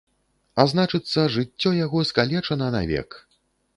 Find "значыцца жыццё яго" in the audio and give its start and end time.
0.71-1.99